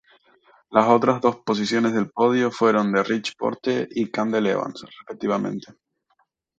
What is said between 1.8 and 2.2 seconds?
del